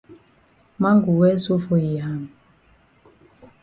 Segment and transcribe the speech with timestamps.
[0.79, 2.31] Man go well so for yi hand?